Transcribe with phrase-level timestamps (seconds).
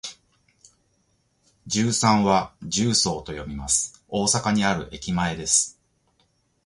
[1.67, 4.03] 十三は「じゅうそう」と読みます。
[4.07, 5.79] 大阪にある駅前です。